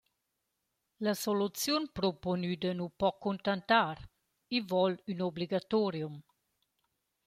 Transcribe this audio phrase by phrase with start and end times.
[1.07, 3.97] La soluziun propuonüda nu po cuntantar,
[4.57, 6.15] i voul ün obligatorium.